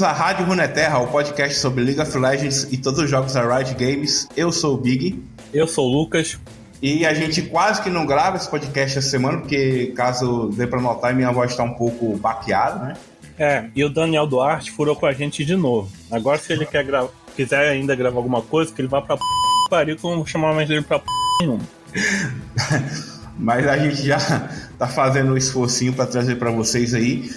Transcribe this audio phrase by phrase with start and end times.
[0.00, 3.42] Bem-vindos à Rádio Runeterra, o podcast sobre League of Legends e todos os jogos da
[3.42, 4.26] Riot Games.
[4.34, 5.22] Eu sou o Big.
[5.52, 6.38] Eu sou o Lucas.
[6.80, 10.80] E a gente quase que não grava esse podcast essa semana, porque caso dê pra
[10.80, 12.96] notar, minha voz tá um pouco baqueada, né?
[13.38, 15.90] É, e o Daniel Duarte furou com a gente de novo.
[16.10, 17.06] Agora, se ele quer gra...
[17.36, 19.22] quiser ainda gravar alguma coisa, que ele vá pra p...
[19.68, 21.04] pariu, que eu não vou chamar mais dele pra p...
[21.40, 21.60] nenhuma.
[23.36, 24.18] Mas a gente já
[24.78, 27.30] tá fazendo um esforcinho para trazer para vocês aí.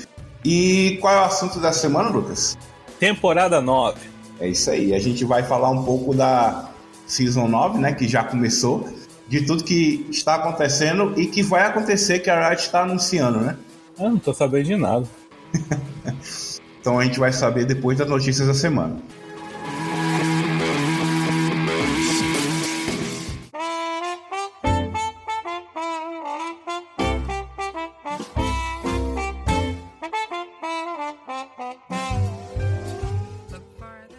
[0.46, 2.58] E qual é o assunto da semana, Lucas?
[3.00, 4.00] Temporada 9.
[4.40, 4.94] É isso aí.
[4.94, 6.70] A gente vai falar um pouco da
[7.06, 7.94] Season 9, né?
[7.94, 8.88] Que já começou.
[9.28, 13.58] De tudo que está acontecendo e que vai acontecer, que a Riot está anunciando, né?
[13.98, 15.08] Eu não tô sabendo de nada.
[16.80, 18.98] então a gente vai saber depois das notícias da semana.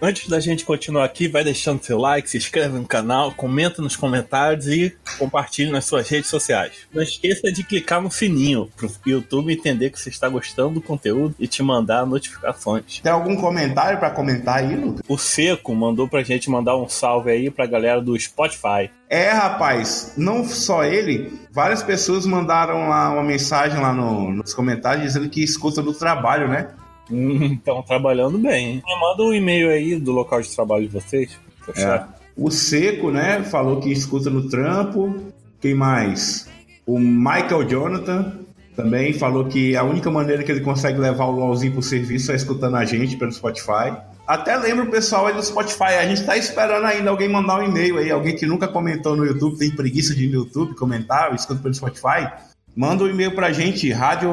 [0.04, 3.96] Antes da gente continuar aqui, vai deixando seu like, se inscreve no canal, comenta nos
[3.96, 6.86] comentários e compartilhe nas suas redes sociais.
[6.92, 10.82] Não esqueça de clicar no sininho para o YouTube entender que você está gostando do
[10.82, 13.00] conteúdo e te mandar notificações.
[13.00, 15.00] Tem algum comentário para comentar aí, Lucas?
[15.08, 18.90] O Seco mandou pra gente mandar um salve aí pra galera do Spotify.
[19.08, 25.06] É, rapaz, não só ele, várias pessoas mandaram lá uma mensagem lá no, nos comentários
[25.06, 26.68] dizendo que escuta do trabalho, né?
[27.10, 28.82] Estão trabalhando bem.
[28.86, 31.38] Me manda um e-mail aí do local de trabalho de vocês.
[31.76, 32.02] É.
[32.36, 35.32] O Seco, né, falou que escuta no trampo.
[35.60, 36.48] Quem mais?
[36.86, 38.40] O Michael Jonathan
[38.76, 42.34] também falou que a única maneira que ele consegue levar o LOLzinho pro serviço é
[42.34, 43.96] escutando a gente pelo Spotify.
[44.26, 47.64] Até lembro o pessoal aí do Spotify, a gente tá esperando ainda alguém mandar um
[47.64, 51.32] e-mail aí, alguém que nunca comentou no YouTube, tem preguiça de ir no YouTube comentar,
[51.34, 52.32] escuta pelo Spotify.
[52.74, 54.30] Manda um e-mail pra gente, Rádio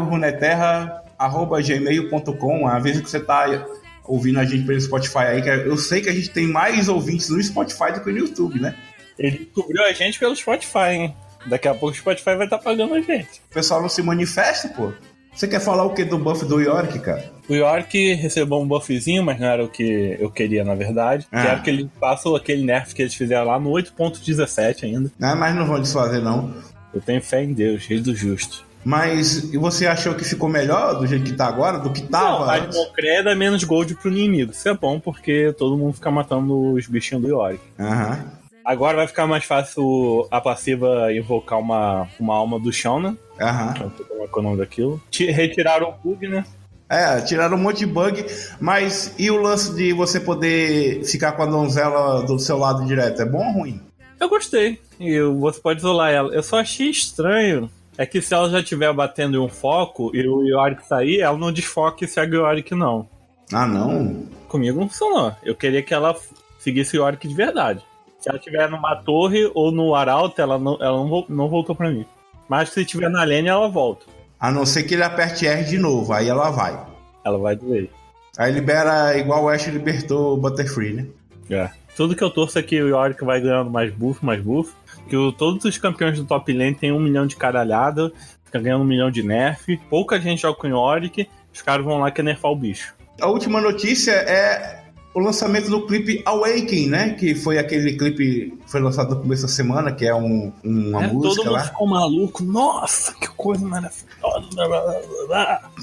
[1.27, 3.67] Runeterra gmail.com, às vezes que você tá
[4.05, 7.29] ouvindo a gente pelo Spotify aí, que eu sei que a gente tem mais ouvintes
[7.29, 8.75] no Spotify do que no YouTube, né?
[9.17, 11.15] Ele descobriu a gente pelo Spotify, hein?
[11.45, 13.41] Daqui a pouco o Spotify vai estar tá pagando a gente.
[13.49, 14.91] O pessoal não se manifesta, pô.
[15.33, 17.31] Você quer falar o que do buff do York, cara?
[17.47, 21.25] O York recebeu um buffzinho, mas não era o que eu queria, na verdade.
[21.31, 21.43] Ah.
[21.43, 25.11] Quero que ele faça aquele nerf que eles fizeram lá no 8.17 ainda.
[25.21, 26.53] Ah, mas não vão desfazer, não.
[26.93, 28.65] Eu tenho fé em Deus, rei do justo.
[28.83, 32.39] Mas e você achou que ficou melhor do jeito que tá agora, do que tava?
[32.39, 34.51] Não, mais Mocré dá menos gold pro inimigo.
[34.51, 37.63] Isso é bom porque todo mundo fica matando os bichinhos do Yorick.
[37.79, 38.09] Aham.
[38.09, 38.41] Uhum.
[38.63, 43.15] Agora vai ficar mais fácil a passiva invocar uma, uma alma do chão, né?
[43.39, 43.73] Aham.
[43.81, 43.89] Uhum.
[44.27, 45.01] Qual é o nome daquilo?
[45.11, 46.45] Retiraram o bug, né?
[46.87, 48.25] É, tiraram um monte de bug,
[48.59, 53.21] mas e o lance de você poder ficar com a donzela do seu lado direto?
[53.21, 53.81] É bom ou ruim?
[54.19, 54.77] Eu gostei.
[54.99, 56.33] E você pode isolar ela.
[56.33, 60.27] Eu só achei estranho é que se ela já estiver batendo em um foco e
[60.27, 63.07] o Yorick sair, ela não desfoca e segue o Yorick, não.
[63.51, 64.25] Ah, não?
[64.47, 65.35] Comigo não funcionou.
[65.43, 66.15] Eu queria que ela
[66.59, 67.83] seguisse o Yorick de verdade.
[68.19, 71.89] Se ela estiver numa torre ou no arauto, ela não, ela não, não voltou pra
[71.89, 72.05] mim.
[72.47, 74.05] Mas se estiver na lane, ela volta.
[74.39, 76.79] A não ser que ele aperte R de novo, aí ela vai.
[77.23, 77.89] Ela vai de vez.
[78.37, 81.05] Aí libera igual o Ash libertou o Butterfree, né?
[81.49, 81.69] É.
[81.95, 84.73] Tudo que eu torço é que o Yorick vai ganhando mais buff, mais buff
[85.11, 88.13] que o, todos os campeões do top lane tem um milhão de caralhada,
[88.45, 92.09] fica ganhando um milhão de nerf, pouca gente joga com Yorick, os caras vão lá
[92.09, 92.95] que nerfar o bicho.
[93.19, 97.09] A última notícia é o lançamento do clipe Awaken, né?
[97.09, 101.03] Que foi aquele clipe que foi lançado no começo da semana, que é um, uma
[101.03, 101.63] é, música todo mundo lá.
[101.65, 102.43] ficou maluco.
[102.43, 104.05] Nossa, que coisa maravilhosa.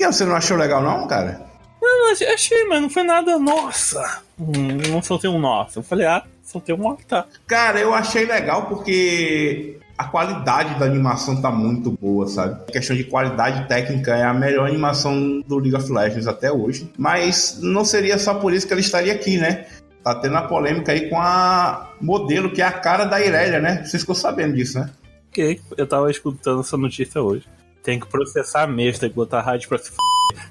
[0.00, 1.46] E você não achou legal não, cara?
[1.88, 4.22] Não, achei, mas não foi nada nossa.
[4.38, 5.78] Hum, não soltei um nossa.
[5.78, 7.26] Eu falei, ah, soltei um tá.
[7.46, 12.60] Cara, eu achei legal porque a qualidade da animação tá muito boa, sabe?
[12.68, 16.92] A questão de qualidade técnica é a melhor animação do League of Legends até hoje.
[16.96, 19.66] Mas não seria só por isso que ele estaria aqui, né?
[20.04, 23.84] Tá tendo a polêmica aí com a modelo, que é a cara da Irelia, né?
[23.84, 24.90] Vocês ficou sabendo disso, né?
[25.30, 27.46] Ok, eu tava escutando essa notícia hoje.
[27.82, 29.96] Tem que processar mesmo, tem que botar rádio pra se f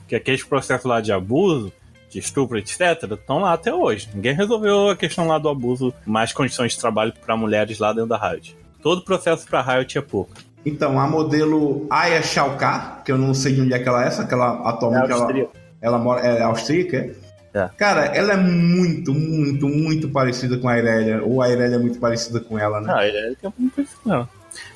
[0.08, 1.72] que aqueles processos lá de abuso,
[2.10, 4.10] de estupro, etc., estão lá até hoje.
[4.14, 8.10] Ninguém resolveu a questão lá do abuso, mais condições de trabalho para mulheres lá dentro
[8.10, 8.58] da Riot.
[8.82, 10.32] Todo processo para Riot é pouco.
[10.66, 14.08] Então, a modelo Aya Shalka, que eu não sei de onde é que ela é,
[14.08, 15.50] essa que ela atualmente é ela,
[15.82, 17.16] ela mora, é austríaca, é?
[17.58, 17.70] É.
[17.76, 21.24] Cara, ela é muito, muito, muito parecida com a Irelia.
[21.24, 22.88] Ou a Irelia é muito parecida com ela, né?
[22.92, 24.30] Ah, a Irelia é muito parecida com ela.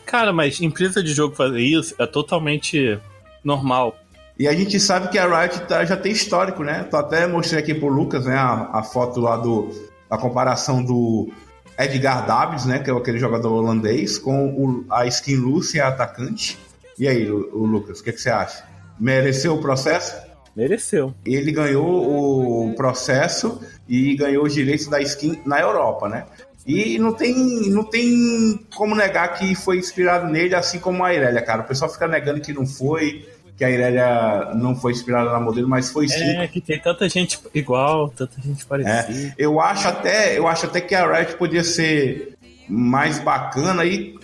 [0.06, 3.00] Cara, mas empresa de jogo fazer isso é totalmente
[3.44, 3.96] normal.
[4.42, 6.84] E a gente sabe que a Riot tá, já tem histórico, né?
[6.90, 8.34] Tô até mostrei aqui pro Lucas, né?
[8.34, 9.70] A, a foto lá do.
[10.10, 11.30] A comparação do
[11.78, 12.80] Edgar Davids, né?
[12.80, 16.58] Que é aquele jogador holandês, com o, a skin Lucy, a atacante.
[16.98, 18.64] E aí, o, o Lucas, o que, que você acha?
[19.00, 20.20] Mereceu o processo?
[20.56, 21.14] Mereceu.
[21.24, 26.26] Ele ganhou o processo e ganhou os direitos da skin na Europa, né?
[26.66, 31.44] E não tem, não tem como negar que foi inspirado nele, assim como a Irelia,
[31.44, 31.62] cara.
[31.62, 35.68] O pessoal fica negando que não foi, que a Irelia não foi inspirada na modelo,
[35.68, 36.38] mas foi sim.
[36.38, 39.30] É, que tem tanta gente igual, tanta gente parecida.
[39.30, 42.38] É, eu acho até, eu acho até que a Riot podia ser
[42.68, 44.16] mais bacana e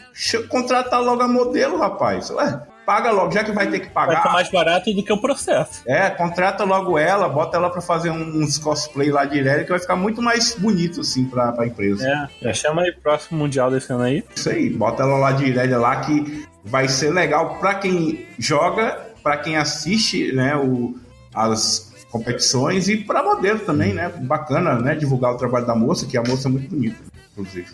[0.50, 2.30] contratar logo a modelo, rapaz.
[2.30, 4.14] Ué, paga logo, já que vai ter que pagar.
[4.14, 5.84] Vai ser mais barato do que o processo.
[5.86, 9.98] É, contrata logo ela, bota ela para fazer uns cosplay lá direto, que vai ficar
[9.98, 12.08] muito mais bonito, assim, pra, pra empresa.
[12.08, 14.24] É, já chama aí próximo Mundial desse ano aí.
[14.34, 19.36] Isso aí, bota ela lá direto lá, que vai ser legal para quem joga, para
[19.36, 20.96] quem assiste, né, o,
[21.36, 24.08] as competições e para modelo também, né?
[24.08, 24.96] Bacana, né?
[24.96, 26.96] Divulgar o trabalho da moça, que a moça é muito bonita,
[27.34, 27.68] inclusive.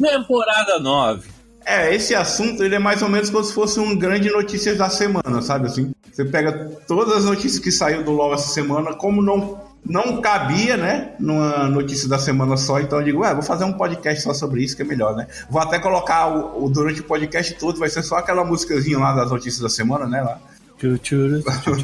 [0.00, 1.28] Temporada 9.
[1.64, 4.90] É, esse assunto ele é mais ou menos como se fosse um grande notícias da
[4.90, 5.92] semana, sabe assim?
[6.12, 6.52] Você pega
[6.88, 11.68] todas as notícias que saiu do LoL essa semana, como não não cabia, né, numa
[11.68, 14.76] notícia da semana só, então eu digo, ué, vou fazer um podcast só sobre isso,
[14.76, 15.26] que é melhor, né?
[15.48, 19.14] Vou até colocar o, o durante o podcast todo, vai ser só aquela músicazinha lá
[19.14, 20.40] das notícias da semana, né, lá.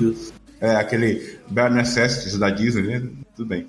[0.60, 3.08] é, aquele Bare Necessities da Disney, né?
[3.36, 3.66] Tudo bem.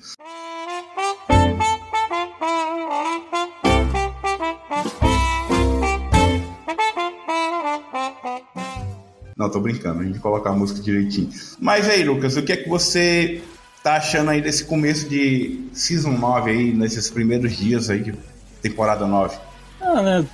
[9.38, 11.30] Não, tô brincando, a gente coloca a música direitinho.
[11.59, 13.41] Mas aí, Lucas, o que é que você
[13.83, 18.13] tá achando aí desse começo de Season 9 aí, nesses primeiros dias aí de
[18.62, 19.38] temporada 9?
[19.81, 20.25] Ah, né?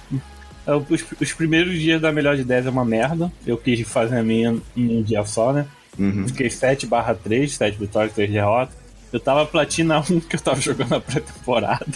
[0.67, 3.31] É, os, os primeiros dias da melhor de 10 é uma merda.
[3.45, 5.65] Eu quis fazer a minha em um dia só, né?
[5.97, 6.27] Uhum.
[6.27, 8.75] Fiquei 7 barra 3, 7 vitórias, 3 derrotas.
[9.11, 11.87] Eu tava platina 1 que eu tava jogando a pré-temporada.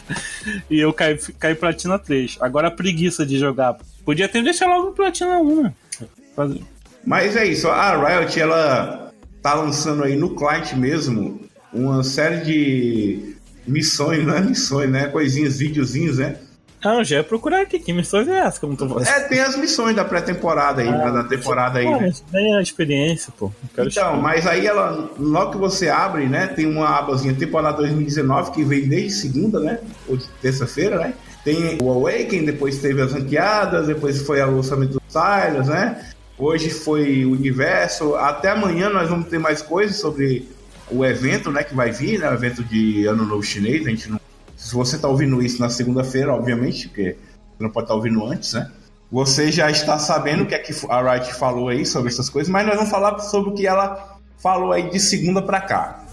[0.70, 2.38] E eu caí, caí platina 3.
[2.42, 3.78] Agora a preguiça de jogar.
[4.04, 5.74] Podia ter deixado logo platina 1, né?
[7.06, 9.03] Mas é isso, a Riot ela
[9.44, 11.42] tá lançando aí no client mesmo
[11.72, 13.36] uma série de
[13.68, 15.08] missões, não é missões, né?
[15.08, 16.38] Coisinhas, videozinhos, né?
[16.84, 19.08] Ah, já ia procurar aqui, que missões é essa como tu falando?
[19.08, 22.12] É, tem as missões da pré-temporada aí, ah, da temporada aí, né?
[22.30, 23.52] Tem a experiência, pô.
[23.78, 28.64] Então, mas aí ela, logo que você abre, né, tem uma abazinha temporada 2019 que
[28.66, 29.80] vem desde segunda, né?
[30.10, 31.14] Ou terça-feira, né?
[31.46, 36.04] Tem o Awaken, depois teve as ranqueadas, depois foi o lançamento do Silas, né?
[36.44, 38.16] Hoje foi o universo.
[38.16, 40.50] Até amanhã nós vamos ter mais coisas sobre
[40.92, 43.88] o evento, né, que vai vir, né, o evento de Ano Novo Chinês.
[43.88, 44.20] A gente não...
[44.58, 47.16] Se você está ouvindo isso na segunda-feira, obviamente, porque
[47.58, 48.70] não pode estar tá ouvindo antes, né?
[49.10, 52.52] Você já está sabendo o que é que a Wright falou aí sobre essas coisas,
[52.52, 56.04] mas nós vamos falar sobre o que ela falou aí de segunda para cá.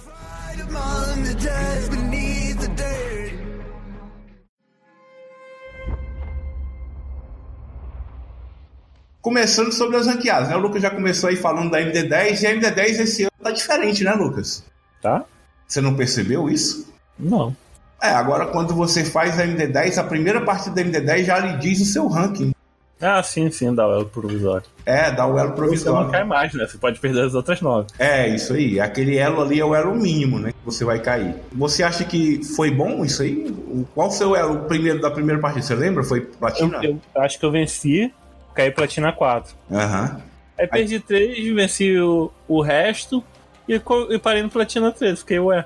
[9.20, 10.56] Começando sobre as ranqueadas, né?
[10.56, 14.02] O Lucas já começou aí falando da MD10 e a MD10 esse ano tá diferente,
[14.02, 14.64] né, Lucas?
[15.02, 15.24] Tá.
[15.66, 16.90] Você não percebeu isso?
[17.18, 17.54] Não.
[18.02, 21.80] É, agora quando você faz a MD10, a primeira parte da MD10 já lhe diz
[21.80, 22.52] o seu ranking.
[23.00, 24.66] Ah, sim, sim, dá o elo provisório.
[24.84, 25.98] É, dá o elo provisório.
[25.98, 26.66] Você não cai mais, né?
[26.66, 27.88] Você pode perder as outras nove.
[27.98, 28.78] É, isso aí.
[28.78, 30.52] Aquele elo ali é o elo mínimo, né?
[30.52, 31.34] Que você vai cair.
[31.52, 33.54] Você acha que foi bom isso aí?
[33.94, 35.64] Qual foi o elo primeiro, da primeira partida?
[35.64, 36.04] Você lembra?
[36.04, 36.78] Foi platina?
[36.82, 38.12] Eu, eu acho que eu venci
[38.60, 39.54] caí platina 4.
[39.70, 40.02] Aham.
[40.02, 40.20] Uhum.
[40.58, 41.00] Aí perdi Aí...
[41.00, 43.24] 3, venci o, o resto
[43.66, 45.20] e, e parei no platina 3.
[45.20, 45.64] Fiquei, ué.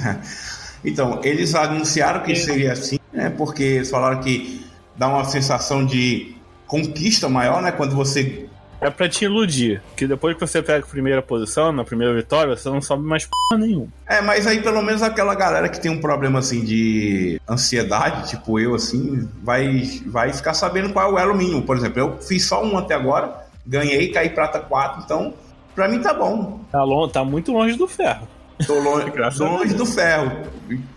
[0.84, 3.30] então, eles anunciaram que seria assim, né?
[3.30, 4.64] Porque eles falaram que
[4.96, 7.72] dá uma sensação de conquista maior, né?
[7.72, 8.46] Quando você
[8.86, 9.82] é pra te iludir.
[9.96, 13.26] Que depois que você pega a primeira posição, na primeira vitória, você não sobe mais
[13.26, 13.88] porra nenhum.
[14.06, 18.58] É, mas aí pelo menos aquela galera que tem um problema assim de ansiedade, tipo
[18.60, 21.62] eu, assim, vai, vai ficar sabendo qual é o elo mínimo.
[21.62, 25.34] Por exemplo, eu fiz só um até agora, ganhei, caí prata 4, então
[25.74, 26.60] pra mim tá bom.
[26.70, 28.28] Tá, longe, tá muito longe do ferro.
[28.66, 30.42] Tô longe, longe do ferro.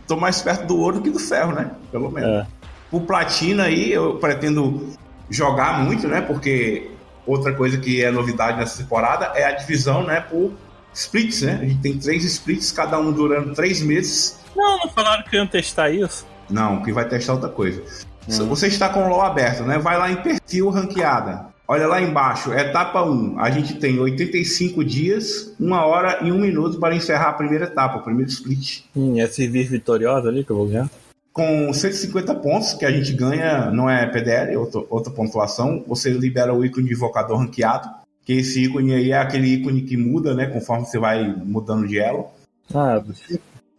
[0.07, 1.71] Tô mais perto do ouro que do ferro, né?
[1.91, 2.29] Pelo menos.
[2.29, 2.47] É.
[2.91, 4.93] O platina aí, eu pretendo
[5.29, 6.21] jogar muito, né?
[6.21, 6.89] Porque
[7.27, 10.53] Outra coisa que é novidade nessa temporada é a divisão, né, por
[10.93, 11.59] splits, né?
[11.61, 14.39] A gente tem três splits, cada um durando três meses.
[14.55, 16.25] Não, não falaram que iam testar isso?
[16.49, 17.83] Não, que vai testar outra coisa.
[18.27, 18.47] Hum.
[18.47, 19.77] Você está com o LOL aberto, né?
[19.77, 21.47] Vai lá em perfil ranqueada.
[21.67, 23.39] Olha lá embaixo, etapa 1.
[23.39, 27.97] A gente tem 85 dias, 1 hora e 1 minuto para encerrar a primeira etapa,
[27.97, 28.83] o primeiro split.
[28.95, 30.89] Hum, é servir vitoriosa ali que eu vou ganhar?
[31.37, 36.09] Com 150 pontos que a gente ganha, não é PDL, é outra, outra pontuação, você
[36.09, 37.87] libera o ícone de invocador ranqueado,
[38.25, 41.99] que esse ícone aí é aquele ícone que muda, né, conforme você vai mudando de
[41.99, 42.25] elo.
[42.73, 42.99] Ah,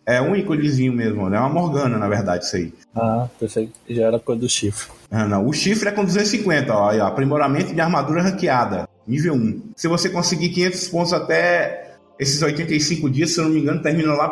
[0.06, 1.36] É um íconezinho mesmo, né?
[1.36, 2.72] É uma Morgana, na verdade, isso aí.
[2.94, 4.88] Ah, pensei que já era coisa do chifre.
[5.10, 5.46] Ah, não.
[5.46, 6.88] O chifre é com 250, ó.
[6.88, 7.06] Aí, ó.
[7.08, 8.88] Aprimoramento de armadura ranqueada.
[9.06, 9.62] Nível 1.
[9.76, 14.14] Se você conseguir 500 pontos até esses 85 dias, se eu não me engano, termina
[14.14, 14.30] lá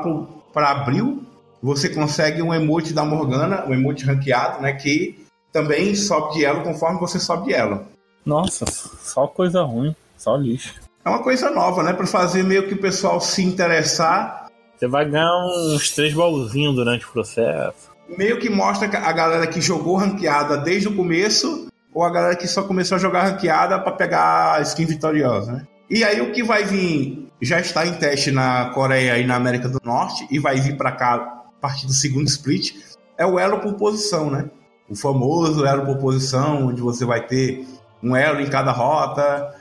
[0.51, 1.26] para abril.
[1.63, 4.73] Você consegue um emote da Morgana, um emote ranqueado, né?
[4.73, 7.87] Que também sobe de elo conforme você sobe de elo.
[8.25, 10.75] Nossa, só coisa ruim, só lixo.
[11.05, 11.93] É uma coisa nova, né?
[11.93, 14.49] Para fazer meio que o pessoal se interessar.
[14.77, 17.91] Você vai ganhar uns três baúzinhos durante o processo.
[18.19, 22.47] Meio que mostra a galera que jogou ranqueada desde o começo ou a galera que
[22.47, 25.67] só começou a jogar ranqueada para pegar a skin vitoriosa, né?
[25.89, 29.69] E aí o que vai vir já está em teste na Coreia e na América
[29.69, 31.36] do Norte e vai vir para cá
[31.67, 32.77] partir do segundo split
[33.19, 34.49] é o elo por posição, né?
[34.89, 37.67] O famoso elo por posição, onde você vai ter
[38.01, 39.53] um elo em cada rota.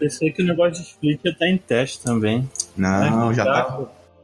[0.00, 2.50] Pensei que o negócio de split já tá em teste também.
[2.76, 3.80] Não, já tá.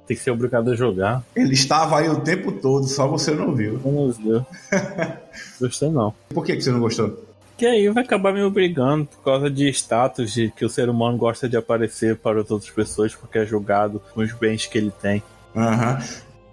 [0.06, 1.22] Tem que ser obrigado a jogar.
[1.36, 3.80] Ele estava aí o tempo todo, só você não viu.
[3.84, 4.44] Não viu.
[5.60, 6.12] Gostei não.
[6.30, 7.24] Por que, que você não gostou?
[7.56, 11.16] Que aí vai acabar me obrigando por causa de status de que o ser humano
[11.16, 14.92] gosta de aparecer para as outras pessoas porque é julgado com os bens que ele
[15.00, 15.22] tem.
[15.56, 16.02] Aham.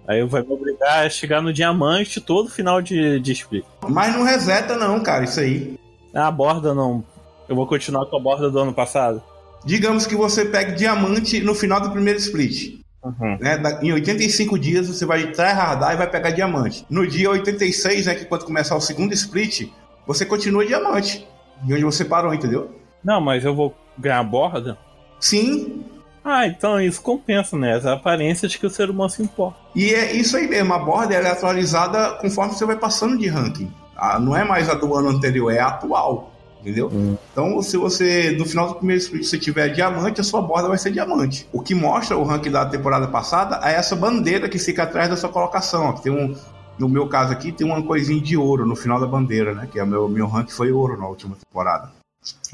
[0.06, 3.64] Aí vai me obrigar a chegar no diamante todo final de, de split.
[3.88, 5.78] Mas não reseta não, cara, isso aí.
[6.12, 7.04] Ah, a borda não.
[7.48, 9.22] Eu vou continuar com a borda do ano passado.
[9.64, 12.80] Digamos que você pegue diamante no final do primeiro split.
[13.02, 13.38] Uhum.
[13.40, 13.60] Né?
[13.82, 16.84] Em 85 dias você vai tryhardar e vai pegar diamante.
[16.88, 19.68] No dia 86, né, que quando começar o segundo split,
[20.06, 21.26] você continua diamante.
[21.62, 22.70] De onde você parou, entendeu?
[23.04, 24.78] Não, mas eu vou ganhar a borda?
[25.20, 25.84] Sim.
[26.24, 27.74] Ah, então isso compensa, né?
[27.74, 29.58] As aparências que o ser humano se importa.
[29.74, 33.70] E é isso aí mesmo, a borda é atualizada conforme você vai passando de ranking.
[33.96, 36.32] Ah, não é mais a do ano anterior, é a atual.
[36.60, 36.88] Entendeu?
[36.92, 37.16] Hum.
[37.32, 40.78] Então, se você, no final do primeiro split, você tiver diamante, a sua borda vai
[40.78, 41.48] ser diamante.
[41.52, 45.16] O que mostra o ranking da temporada passada é essa bandeira que fica atrás da
[45.16, 45.86] sua colocação.
[45.86, 46.36] Ó, que tem um,
[46.78, 49.68] no meu caso aqui, tem uma coisinha de ouro no final da bandeira, né?
[49.70, 51.90] Que é o meu, meu ranking foi ouro na última temporada.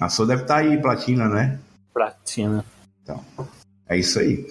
[0.01, 1.59] A sua deve estar aí, platina, né?
[1.93, 2.65] Platina.
[3.03, 3.23] Então,
[3.89, 4.47] é isso aí.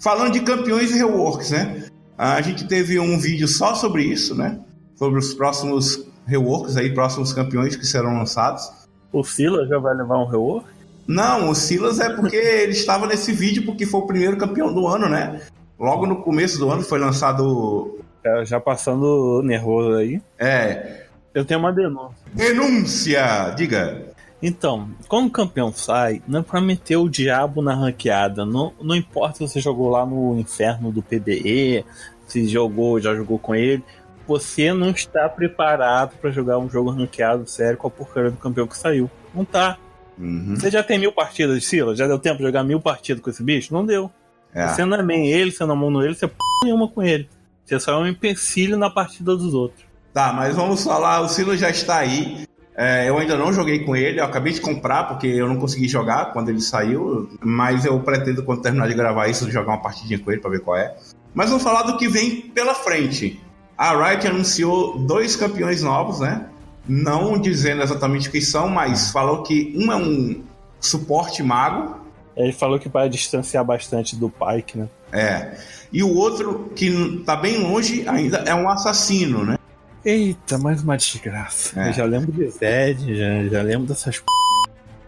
[0.00, 1.88] Falando de campeões e reworks, né?
[2.16, 4.60] A gente teve um vídeo só sobre isso, né?
[4.94, 8.70] Sobre os próximos reworks aí, próximos campeões que serão lançados.
[9.12, 10.66] O Silas já vai levar um rework?
[11.06, 14.86] Não, o Silas é porque ele estava nesse vídeo porque foi o primeiro campeão do
[14.86, 15.40] ano, né?
[15.78, 17.98] Logo no começo do ano foi lançado.
[18.44, 20.20] Já passando nervoso aí.
[20.38, 21.04] É.
[21.34, 22.16] Eu tenho uma denúncia.
[22.32, 23.54] Denúncia!
[23.56, 24.16] Diga.
[24.42, 28.44] Então, quando o campeão sai, não é pra meter o diabo na ranqueada.
[28.44, 31.84] Não, não importa se você jogou lá no inferno do PBE,
[32.26, 33.82] se jogou, já jogou com ele.
[34.26, 38.66] Você não está preparado pra jogar um jogo ranqueado sério com a porcaria do campeão
[38.66, 39.10] que saiu.
[39.34, 39.78] Não tá.
[40.18, 40.56] Uhum.
[40.56, 41.98] Você já tem mil partidas de Silas?
[41.98, 43.72] Já deu tempo de jogar mil partidas com esse bicho?
[43.72, 44.10] Não deu.
[44.52, 44.68] É.
[44.68, 46.88] Você não é bem ele, você não é mão no ele, você é p nenhuma
[46.88, 47.28] com ele.
[47.66, 49.84] Você só é um empecilho na partida dos outros.
[50.14, 52.46] Tá, mas vamos falar, o Silas já está aí.
[52.76, 55.88] É, eu ainda não joguei com ele, eu acabei de comprar porque eu não consegui
[55.88, 60.18] jogar quando ele saiu, mas eu pretendo, quando terminar de gravar isso, jogar uma partidinha
[60.18, 60.94] com ele para ver qual é.
[61.34, 63.40] Mas vamos falar do que vem pela frente.
[63.76, 66.46] A Riot anunciou dois campeões novos, né?
[66.88, 70.42] Não dizendo exatamente o que são, mas falou que um é um
[70.80, 72.05] suporte mago,
[72.36, 74.88] Ele falou que vai distanciar bastante do Pike, né?
[75.12, 75.56] é.
[75.92, 79.56] E o outro, que tá bem longe ainda, é um assassino, né?
[80.04, 81.80] Eita, mais uma desgraça.
[81.80, 81.88] É.
[81.88, 84.24] Eu já lembro de Zed, já, já lembro dessas p.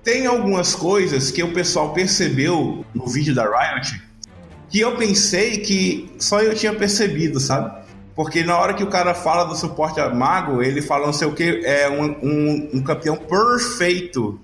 [0.03, 4.09] Tem algumas coisas que o pessoal percebeu no vídeo da Riot
[4.71, 7.87] que eu pensei que só eu tinha percebido, sabe?
[8.15, 11.29] Porque na hora que o cara fala do suporte a mago, ele fala não sei
[11.29, 14.39] o que, é um, um, um campeão perfeito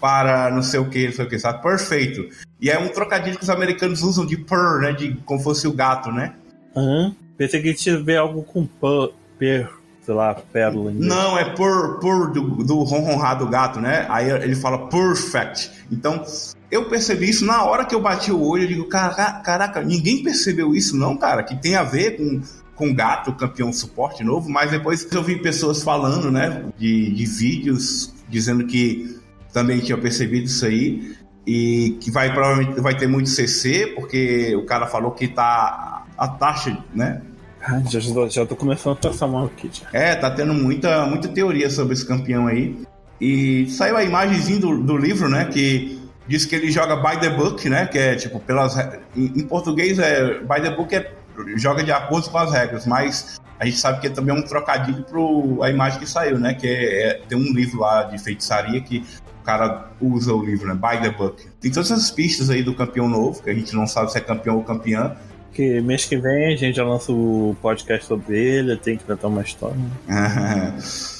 [0.00, 1.62] para não sei o que, não sei o que, sabe?
[1.62, 2.28] Perfeito.
[2.60, 4.92] E é um trocadilho que os americanos usam de per, né?
[4.92, 6.34] De como fosse o gato, né?
[6.74, 7.14] Hã?
[7.36, 9.70] Pensei que tiver algo com p, per,
[10.02, 10.90] sei lá, pérola.
[10.94, 14.06] Não, é por, por do, do ronronrá do gato, né?
[14.08, 15.70] Aí ele fala perfect.
[15.90, 16.24] Então,
[16.70, 18.64] eu percebi isso na hora que eu bati o olho.
[18.64, 21.42] Eu digo, caraca, caraca, ninguém percebeu isso, não, cara?
[21.42, 22.40] Que tem a ver com,
[22.74, 24.48] com gato, campeão suporte novo.
[24.48, 26.64] Mas depois eu vi pessoas falando, né?
[26.78, 29.15] De, de vídeos dizendo que
[29.56, 31.16] também tinha percebido isso aí.
[31.46, 36.28] E que vai provavelmente vai ter muito CC, porque o cara falou que tá a
[36.28, 37.22] taxa, né?
[37.62, 39.70] Ah, já, já, tô começando a passar mal aqui.
[39.72, 39.86] Já.
[39.98, 42.76] É, tá tendo muita, muita teoria sobre esse campeão aí.
[43.18, 45.46] E saiu a imagenzinha do, do livro, né?
[45.46, 45.98] Que
[46.28, 47.86] diz que ele joga by the book, né?
[47.86, 48.76] Que é tipo, pelas.
[49.16, 51.12] Em, português é by the book é
[51.56, 55.02] joga de acordo com as regras, mas A gente sabe que também é um trocadilho
[55.04, 56.54] para a imagem que saiu, né?
[56.54, 59.02] Que é, é, tem um livro lá de feitiçaria que
[59.46, 60.74] cara usa o livro, né?
[60.74, 61.46] By the Book.
[61.60, 64.20] Tem todas essas pistas aí do campeão novo, que a gente não sabe se é
[64.20, 65.16] campeão ou campeã.
[65.52, 69.30] Que mês que vem a gente já lança o podcast sobre ele, tem que inventar
[69.30, 69.78] uma história.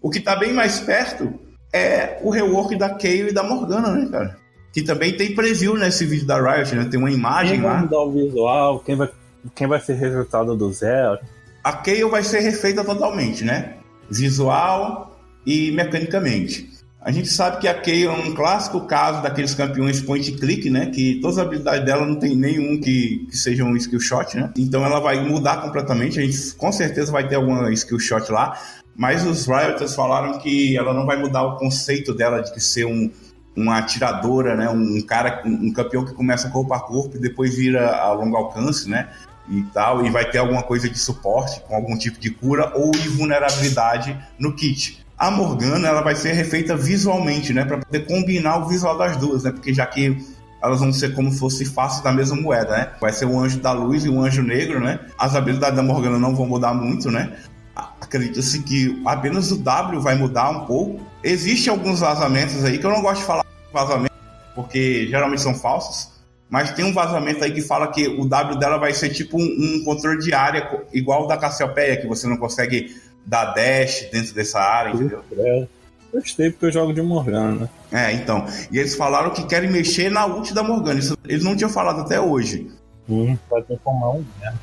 [0.00, 1.34] o que tá bem mais perto
[1.72, 4.38] é o rework da Kayle e da Morgana, né, cara?
[4.72, 6.84] Que também tem preview nesse vídeo da Riot, né?
[6.90, 7.72] Tem uma imagem quem lá.
[7.72, 9.10] vai mudar o visual, quem vai,
[9.54, 11.18] quem vai ser resultado do zero.
[11.62, 13.74] A Kayle vai ser refeita totalmente, né?
[14.08, 16.70] Visual e mecanicamente.
[17.02, 20.86] A gente sabe que a Kayle é um clássico caso daqueles campeões point click, né?
[20.86, 24.52] Que todas as habilidades dela não tem nenhum que, que seja um skill shot, né?
[24.56, 26.18] Então ela vai mudar completamente.
[26.18, 28.58] A gente com certeza vai ter alguma skill shot lá.
[28.94, 32.84] Mas os Rioters falaram que ela não vai mudar o conceito dela de que ser
[32.84, 33.10] um,
[33.56, 34.68] uma atiradora, né?
[34.68, 38.88] Um cara, um campeão que começa corpo a corpo e depois vira a longo alcance,
[38.88, 39.08] né?
[39.48, 42.90] E tal, e vai ter alguma coisa de suporte com algum tipo de cura ou
[42.92, 45.04] de vulnerabilidade no kit.
[45.18, 47.64] A Morgana ela vai ser refeita visualmente, né?
[47.64, 49.50] Para poder combinar o visual das duas, né?
[49.50, 50.16] Porque já que
[50.62, 52.90] elas vão ser como se fosse faces da mesma moeda, né?
[53.00, 55.00] Vai ser o anjo da luz e o anjo negro, né?
[55.18, 57.36] As habilidades da Morgana não vão mudar muito, né?
[57.74, 61.00] Acredita-se que apenas o W vai mudar um pouco.
[61.22, 64.14] Existem alguns vazamentos aí que eu não gosto de falar vazamento,
[64.54, 66.10] porque geralmente são falsos.
[66.48, 69.44] Mas tem um vazamento aí que fala que o W dela vai ser tipo um,
[69.44, 74.34] um controle de área igual o da Cassiopeia, que você não consegue dar dash dentro
[74.34, 75.22] dessa área, entendeu?
[75.38, 75.68] É.
[76.12, 77.70] Gostei porque eu jogo de Morgana.
[77.92, 78.44] É, então.
[78.72, 80.98] E eles falaram que querem mexer na ult da Morgana.
[80.98, 82.68] Isso eles não tinham falado até hoje.
[83.08, 84.54] Hum, pode transformar um né?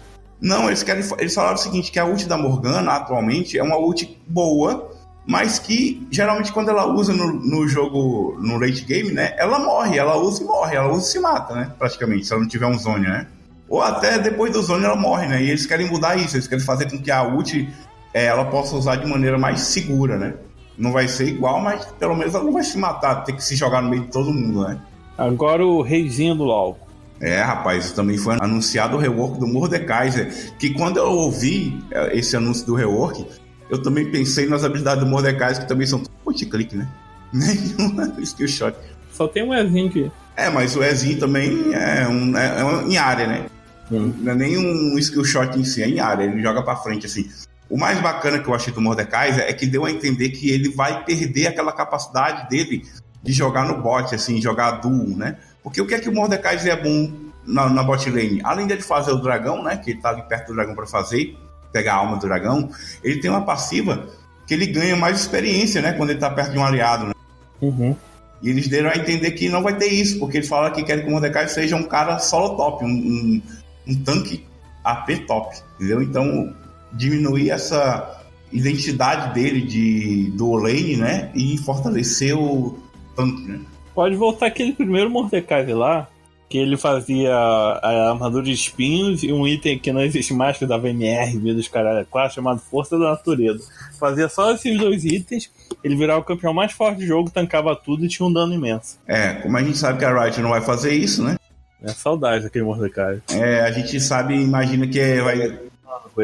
[0.42, 1.04] Não, eles querem.
[1.18, 4.92] Eles falaram o seguinte: que a ult da Morgana atualmente é uma ult boa,
[5.28, 9.36] mas que geralmente quando ela usa no, no jogo, no late game, né?
[9.38, 11.72] Ela morre, ela usa e morre, ela usa e se mata, né?
[11.78, 13.28] Praticamente, se ela não tiver um zone, né?
[13.68, 15.44] Ou até depois do zone ela morre, né?
[15.44, 17.70] E eles querem mudar isso, eles querem fazer com que a ult
[18.14, 20.34] é, ela possa usar de maneira mais segura, né?
[20.78, 23.56] Não vai ser igual, mas pelo menos ela não vai se matar, ter que se
[23.56, 24.80] jogar no meio de todo mundo, né?
[25.18, 26.80] Agora o reizinho do LoL.
[27.20, 32.38] É, rapaz, também foi anunciado o rework do Mordekaiser, que quando eu ouvi é, esse
[32.38, 33.26] anúncio do rework,
[33.70, 36.88] eu também pensei nas habilidades do Mordekaiser, que também são point click, né?
[37.34, 38.76] Nenhuma skill shot.
[39.12, 40.12] Só tem um Ezinho aqui.
[40.36, 43.46] É, mas o Ezinho também é, um, é, é um, em área, né?
[43.92, 44.14] Hum.
[44.20, 47.06] Não é nem um skill shot em si, é em área, ele joga pra frente,
[47.06, 47.30] assim.
[47.70, 50.70] O mais bacana que eu achei do Mordekaiser é que deu a entender que ele
[50.70, 52.86] vai perder aquela capacidade dele
[53.22, 55.38] de jogar no bot, assim, jogar duo, né?
[55.62, 57.12] Porque o que é que o Mordekaiser é bom
[57.46, 58.40] na, na bot lane?
[58.44, 59.76] Além de fazer o dragão, né?
[59.76, 61.36] Que ele tá ali perto do dragão para fazer,
[61.72, 62.70] pegar a alma do dragão,
[63.04, 64.08] ele tem uma passiva
[64.46, 65.94] que ele ganha mais experiência, né?
[65.94, 67.14] Quando ele tá perto de um aliado, né?
[67.62, 67.96] Uhum.
[68.42, 71.04] E eles deram a entender que não vai ter isso, porque eles falaram que querem
[71.04, 73.42] que o Mordecai seja um cara solo top, um, um,
[73.88, 74.46] um tanque
[74.84, 76.02] AP top, entendeu?
[76.02, 76.54] Então,
[76.94, 81.32] diminuir essa identidade dele de do lane, né?
[81.36, 82.78] E fortalecer o
[83.16, 83.60] tanque, né?
[83.94, 86.08] Pode voltar aquele primeiro Mordecai lá,
[86.50, 90.66] que ele fazia a armadura de espinhos e um item que não existe mais, que
[90.66, 93.68] dava MR, vida dos caralho, quase chamado Força da Natureza.
[94.00, 95.52] Fazia só esses dois itens,
[95.84, 98.98] ele virava o campeão mais forte do jogo, tancava tudo e tinha um dano imenso.
[99.06, 101.38] É, como a gente sabe que a Riot não vai fazer isso, né?
[101.84, 103.22] É saudade daquele Mordecai.
[103.30, 105.68] É, a gente sabe, imagina que é, vai.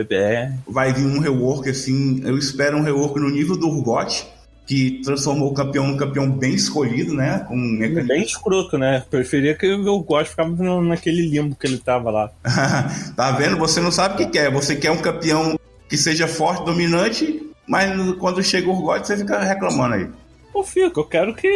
[0.09, 0.51] É.
[0.67, 2.19] Vai vir um rework assim.
[2.25, 4.25] Eu espero um rework no nível do Urgot
[4.65, 7.45] que transformou o campeão num campeão bem escolhido, né?
[7.47, 8.07] Com mecanismo.
[8.07, 9.03] Bem escroto, né?
[9.09, 12.31] Preferia que o God ficava naquele limbo que ele tava lá.
[13.15, 13.57] tá vendo?
[13.57, 14.51] Você não sabe o que quer.
[14.51, 19.39] Você quer um campeão que seja forte, dominante, mas quando chega o God, você fica
[19.39, 20.09] reclamando aí.
[20.55, 21.47] Eu fico, eu quero que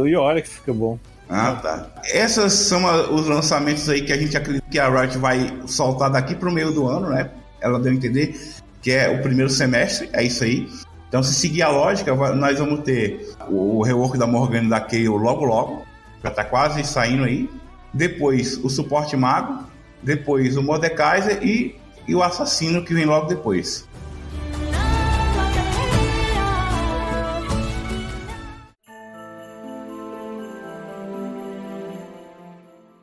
[0.00, 0.98] o Yorick fique bom.
[1.28, 1.86] Ah, tá.
[2.12, 2.82] Essas são
[3.14, 6.72] os lançamentos aí que a gente acredita que a Riot vai soltar daqui pro meio
[6.72, 7.30] do ano, né?
[7.60, 8.36] Ela deu a entender
[8.82, 10.68] que é o primeiro semestre, é isso aí.
[11.10, 15.44] Então, se seguir a lógica, nós vamos ter o rework da Morgana da Kayle logo
[15.44, 15.82] logo,
[16.22, 17.50] já tá quase saindo aí.
[17.92, 19.64] Depois o suporte mago,
[20.00, 21.74] depois o Mordekaiser e,
[22.06, 23.88] e o assassino que vem logo depois.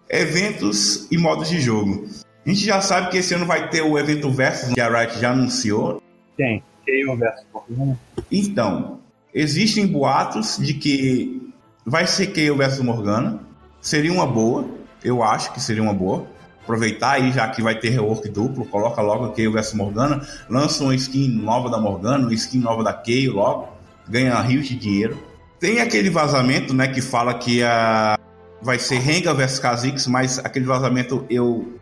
[0.10, 2.08] Eventos e modos de jogo.
[2.46, 5.20] A gente já sabe que esse ano vai ter o evento Versus que a Riot
[5.20, 6.02] já anunciou.
[6.38, 6.63] Tem.
[6.88, 8.00] Kayle versus Morgana?
[8.32, 9.00] Então,
[9.34, 11.52] existem boatos de que
[11.86, 13.39] vai ser Kayle versus Morgana.
[13.82, 14.65] Seria uma boa,
[15.04, 16.26] eu acho que seria uma boa.
[16.63, 20.95] Aproveitar aí, já que vai ter rework duplo, coloca logo Kayle versus Morgana, lança uma
[20.95, 23.69] skin nova da Morgana, uma skin nova da Kayle logo,
[24.08, 25.17] ganha rios de dinheiro.
[25.60, 28.17] Tem aquele vazamento, né, que fala que a
[28.62, 31.80] vai ser Renga versus Kha'Zix, mas aquele vazamento eu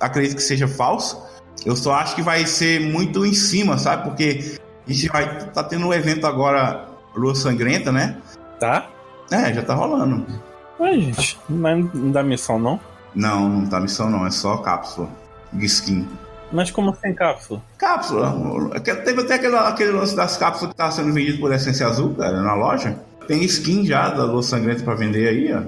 [0.00, 1.22] acredito que seja falso.
[1.64, 4.04] Eu só acho que vai ser muito em cima, sabe?
[4.04, 8.16] Porque a gente vai tá tendo um evento agora Lua Sangrenta, né?
[8.58, 8.88] Tá?
[9.30, 10.26] É, já tá rolando.
[10.80, 12.80] Ué, gente, mas não dá missão não?
[13.14, 15.08] Não, não tá missão não, é só cápsula
[15.52, 16.08] de skin.
[16.52, 17.62] Mas como sem cápsula?
[17.78, 18.34] Cápsula.
[18.80, 22.42] Teve até aquele, aquele lance das cápsulas que tava sendo vendido por Essência Azul, cara,
[22.42, 22.98] na loja.
[23.26, 25.62] Tem skin já da Lua Sangrenta pra vender aí, ó.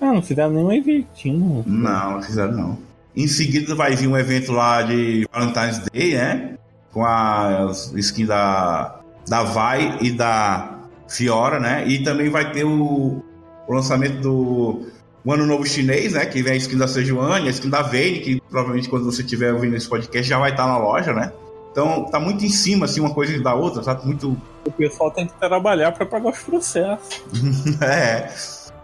[0.00, 1.64] Ah, não fizeram nenhum eventinho.
[1.66, 2.78] Não, não fizeram não.
[3.16, 6.54] Em seguida vai vir um evento lá de Valentine's Day, né?
[6.92, 11.86] Com a skin da, da Vai e da Fiora, né?
[11.86, 13.22] E também vai ter o,
[13.66, 14.86] o lançamento do
[15.24, 16.24] o Ano Novo Chinês, né?
[16.24, 19.52] Que vem a skin da Sejuani, a skin da Vayne, que provavelmente quando você estiver
[19.52, 21.32] ouvindo esse podcast já vai estar na loja, né?
[21.70, 24.06] Então tá muito em cima, assim, uma coisa da outra, sabe?
[24.06, 24.36] Muito.
[24.64, 27.22] O pessoal tem que trabalhar para pagar os processos.
[27.82, 28.32] é.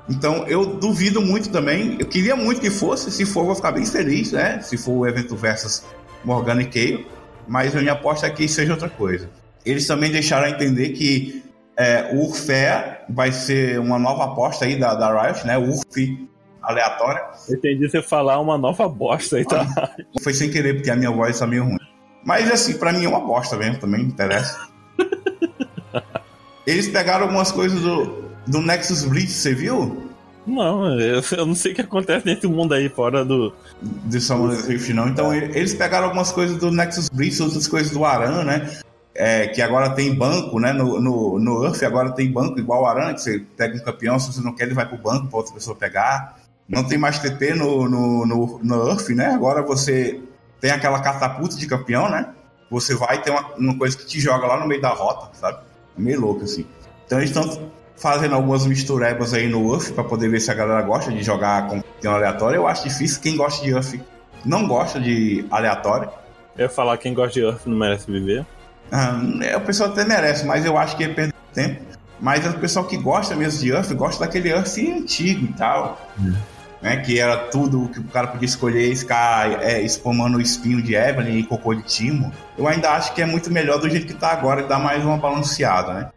[0.08, 1.96] Então eu duvido muito também.
[1.98, 3.10] Eu queria muito que fosse.
[3.10, 4.60] Se for, vou ficar bem feliz, né?
[4.60, 5.84] Se for o evento versus
[6.24, 7.06] Morgana e Kayle.
[7.46, 9.28] Mas a minha aposta é que seja outra coisa.
[9.64, 11.42] Eles também deixaram a entender que
[11.76, 15.58] é, o Urfé vai ser uma nova aposta aí da, da Riot, né?
[15.58, 16.28] Urf
[16.62, 17.22] aleatória.
[17.48, 19.66] Eu entendi você falar uma nova bosta aí, tá?
[20.22, 21.78] Foi sem querer, porque a minha voz tá meio ruim.
[22.24, 24.68] Mas assim, pra mim é uma bosta mesmo, também me interessa.
[26.66, 30.10] Eles pegaram algumas coisas do, do Nexus Blitz, você viu?
[30.46, 33.52] Não, eu, eu, não sei o que acontece nesse mundo aí fora do.
[33.80, 35.08] De Summoners Rift, não.
[35.08, 38.78] Então, eles pegaram algumas coisas do Nexus Blitz, outras coisas do Aran, né?
[39.14, 40.72] É, que agora tem banco, né?
[40.72, 44.18] No, no, no Earth agora tem banco igual o Aran, que você pega um campeão,
[44.18, 46.36] se você não quer, ele vai pro banco pra outra pessoa pegar.
[46.68, 49.26] Não tem mais TP no, no, no, no Earth, né?
[49.26, 50.20] Agora você
[50.60, 52.34] tem aquela catapulta de campeão, né?
[52.70, 55.58] Você vai ter uma, uma coisa que te joga lá no meio da rota, sabe?
[55.96, 56.66] É meio louco, assim.
[57.06, 60.82] Então eles estão fazendo algumas misturebas aí no UF para poder ver se a galera
[60.82, 62.56] gosta de jogar com aleatório.
[62.56, 63.20] Eu acho difícil.
[63.20, 64.00] Quem gosta de UF
[64.44, 66.10] não gosta de aleatório.
[66.56, 68.44] Eu ia falar quem gosta de UF não merece viver.
[68.92, 71.82] Ah, é, o pessoal até merece, mas eu acho que ele perde tempo.
[72.20, 76.00] Mas o pessoal que gosta mesmo de UF gosta daquele UF antigo e tal.
[76.18, 76.34] Hum.
[76.80, 80.82] Né, que era tudo que o cara podia escolher e ficar é, spamando o espinho
[80.82, 82.30] de Evelyn e cocô de Timo.
[82.58, 85.02] Eu ainda acho que é muito melhor do jeito que tá agora e dá mais
[85.02, 86.10] uma balanceada, né?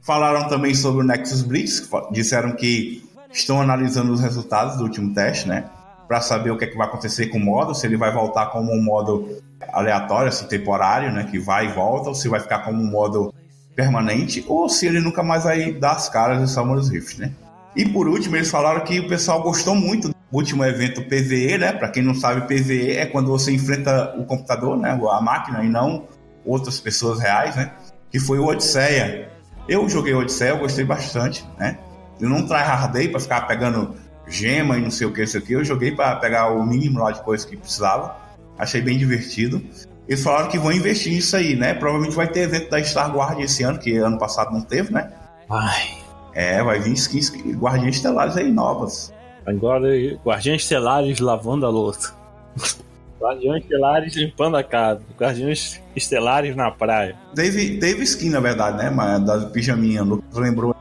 [0.00, 5.48] Falaram também sobre o Nexus Blitz, disseram que estão analisando os resultados do último teste,
[5.48, 5.64] né?
[6.06, 8.46] Para saber o que, é que vai acontecer com o modo, se ele vai voltar
[8.46, 9.28] como um modo
[9.72, 11.24] aleatório, assim, temporário, né?
[11.30, 13.34] Que vai e volta, ou se vai ficar como um modo
[13.74, 17.32] permanente, ou se ele nunca mais vai dar as caras de Summoners Rift, né?
[17.74, 21.72] E por último, eles falaram que o pessoal gostou muito do último evento PVE, né?
[21.72, 24.98] Para quem não sabe, PVE é quando você enfrenta o computador, né?
[25.10, 26.04] A máquina, e não
[26.44, 27.72] outras pessoas reais, né?
[28.10, 29.30] Que foi o Odisseia.
[29.68, 31.78] Eu joguei Odisseia, eu gostei bastante, né?
[32.20, 33.94] Eu não tryhardei para ficar pegando
[34.26, 35.52] gema e não sei o que, isso aqui.
[35.52, 38.16] Eu joguei para pegar o mínimo lá de coisa que precisava.
[38.58, 39.62] Achei bem divertido.
[40.08, 41.72] Eles falaram que vão investir nisso aí, né?
[41.74, 45.10] Provavelmente vai ter evento da Star Guard esse ano, que ano passado não teve, né?
[45.48, 45.98] Ai.
[46.34, 49.12] É, vai vir skins Guardiões Estelares aí novas.
[49.46, 49.88] Agora,
[50.24, 52.14] Guardiões Estelares lavando a louça.
[53.20, 55.02] Guardiões Estelares limpando a casa.
[55.18, 57.16] Guardiões Estelares na praia.
[57.34, 58.90] Teve, teve skin, na verdade, né?
[58.90, 60.74] Mas da pijaminha, Lucas lembrou.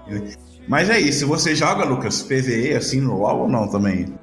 [0.68, 1.28] Mas é isso.
[1.28, 4.14] Você joga, Lucas, PVE assim no LoL ou não também?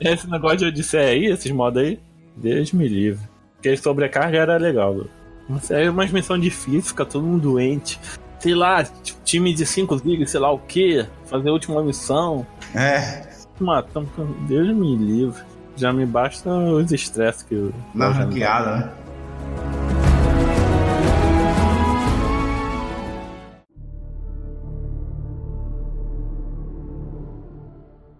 [0.00, 2.00] Esse negócio de Odisseia aí, esses modos aí,
[2.36, 3.24] Deus me livre.
[3.54, 5.04] Porque sobrecarga era legal.
[5.48, 8.00] Mas é uma missão difícil, fica todo mundo doente.
[8.38, 8.82] Sei lá,
[9.24, 12.46] time de 5 ligas, sei lá o que, fazer a última missão.
[12.74, 13.28] É.
[13.58, 14.08] Matando,
[14.48, 15.42] Deus me livre.
[15.76, 17.72] Já me basta os estresses que eu.
[17.94, 18.90] Na ranqueada, né?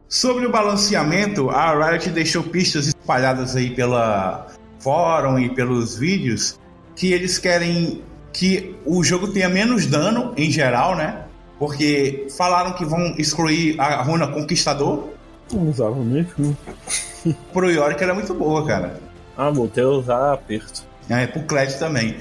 [0.08, 4.48] Sobre o balanceamento, a Riot deixou pistas espalhadas aí pela
[4.80, 6.58] fórum e pelos vídeos
[6.96, 11.26] que eles querem que o jogo tenha menos dano em geral, né?
[11.58, 15.10] Porque falaram que vão excluir a runa Conquistador,
[15.56, 16.56] não usava mesmo.
[17.52, 19.00] Pro Yorick era muito boa, cara.
[19.36, 20.82] Ah, voltei a usar aperto.
[21.08, 22.16] É, pro Kled também.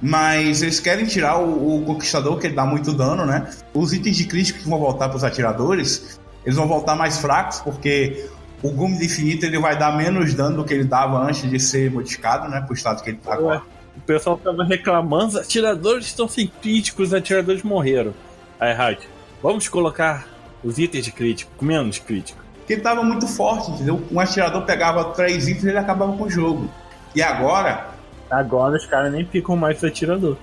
[0.00, 3.50] Mas eles querem tirar o, o, Conquistador, que ele dá muito dano, né?
[3.72, 8.28] Os itens de crítico que vão voltar pros atiradores, eles vão voltar mais fracos, porque
[8.62, 11.58] o Gume de Infinito ele vai dar menos dano do que ele dava antes de
[11.58, 12.60] ser modificado, né?
[12.60, 13.62] Pro estado que ele tá agora.
[13.96, 18.12] O pessoal tava reclamando, os atiradores estão sem críticos, os atiradores morreram.
[18.60, 19.08] Aí, Rádio,
[19.42, 20.26] vamos colocar
[20.62, 22.43] os itens de crítico com menos crítico.
[22.64, 24.02] Porque ele tava muito forte, entendeu?
[24.10, 26.70] Um atirador pegava três itens e ele acabava com o jogo.
[27.14, 27.88] E agora.
[28.30, 30.38] Agora os caras nem ficam mais atirador.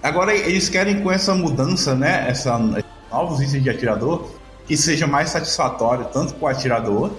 [0.00, 2.26] Agora eles querem com essa mudança, né?
[2.28, 2.56] Essa,
[3.10, 4.30] novos itens de atirador,
[4.68, 7.10] que seja mais satisfatório tanto para o atirador,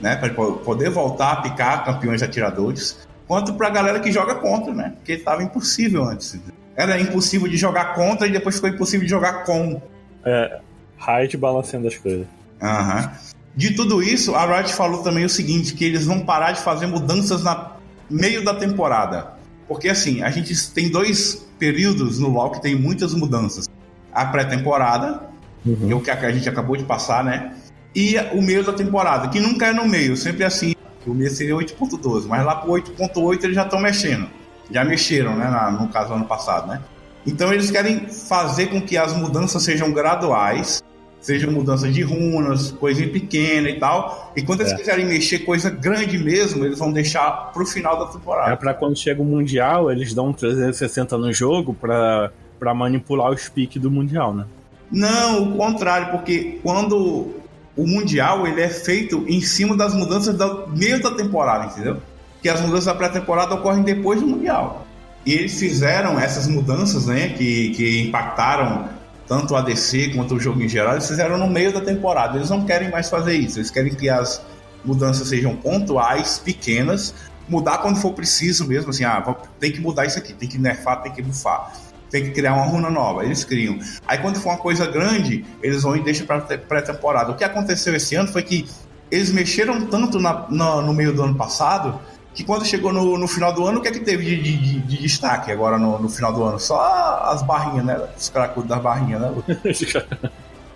[0.00, 0.14] né?
[0.14, 4.92] Para poder voltar a picar campeões atiradores, quanto para a galera que joga contra, né?
[4.94, 6.38] Porque estava impossível antes.
[6.76, 9.82] Era impossível de jogar contra e depois ficou impossível de jogar com.
[10.24, 10.60] É,
[10.98, 12.28] Riot balanceando as coisas.
[12.62, 13.10] Aham.
[13.56, 16.86] De tudo isso, a Riot falou também o seguinte, que eles vão parar de fazer
[16.86, 17.72] mudanças na
[18.10, 19.32] meio da temporada.
[19.66, 23.66] Porque assim, a gente tem dois períodos no LoL que tem muitas mudanças.
[24.12, 25.22] A pré-temporada,
[25.64, 25.90] uhum.
[25.90, 27.54] é o que a gente acabou de passar, né?
[27.94, 30.74] E o meio da temporada, que nunca é no meio, sempre é assim.
[31.06, 34.28] O meio seria 8.12, mas lá pro 8.8 eles já estão mexendo.
[34.70, 35.48] Já mexeram, né?
[35.80, 36.82] no caso, ano passado, né?
[37.26, 40.82] Então eles querem fazer com que as mudanças sejam graduais
[41.26, 44.32] seja mudança de runas, coisinha pequena e tal.
[44.36, 44.76] E quando eles é.
[44.76, 48.52] quiserem mexer coisa grande mesmo, eles vão deixar pro final da temporada.
[48.52, 53.30] É para quando chega o Mundial, eles dão um 360 no jogo para para manipular
[53.30, 54.46] o speak do Mundial, né?
[54.90, 57.34] Não, o contrário, porque quando
[57.76, 61.98] o Mundial ele é feito em cima das mudanças do meio da temporada, entendeu?
[62.40, 64.86] Que as mudanças da pré-temporada ocorrem depois do Mundial.
[65.26, 68.88] E eles fizeram essas mudanças, né, que, que impactaram
[69.26, 72.36] tanto o ADC quanto o jogo em geral, eles fizeram no meio da temporada.
[72.36, 73.58] Eles não querem mais fazer isso.
[73.58, 74.40] Eles querem que as
[74.84, 77.14] mudanças sejam pontuais, pequenas,
[77.48, 81.02] mudar quando for preciso mesmo, assim, ah, tem que mudar isso aqui, tem que nerfar,
[81.02, 81.72] tem que bufar,
[82.10, 83.24] tem que criar uma runa nova.
[83.24, 83.78] Eles criam.
[84.06, 87.32] Aí quando for uma coisa grande, eles vão e deixam para pré-temporada.
[87.32, 88.66] O que aconteceu esse ano foi que
[89.10, 92.00] eles mexeram tanto na, na, no meio do ano passado
[92.36, 94.80] que quando chegou no, no final do ano, o que é que teve de, de,
[94.80, 96.60] de destaque agora no, no, final do ano?
[96.60, 97.98] Só as barrinhas, né?
[98.14, 99.32] Os cracudos das barrinhas, né?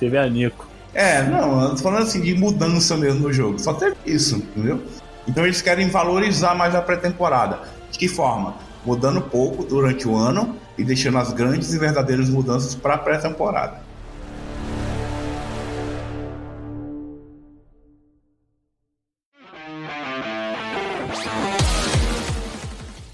[0.00, 0.66] teve a Nico.
[0.94, 3.58] É, não, falando assim de mudança mesmo no jogo.
[3.58, 4.82] Só teve isso, entendeu?
[5.28, 7.60] Então eles querem valorizar mais a pré-temporada.
[7.90, 8.54] De que forma?
[8.82, 13.82] Mudando pouco durante o ano e deixando as grandes e verdadeiras mudanças para a pré-temporada.